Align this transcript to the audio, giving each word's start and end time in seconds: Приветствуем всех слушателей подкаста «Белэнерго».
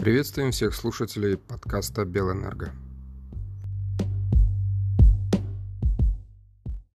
Приветствуем 0.00 0.50
всех 0.50 0.74
слушателей 0.74 1.36
подкаста 1.36 2.06
«Белэнерго». 2.06 2.72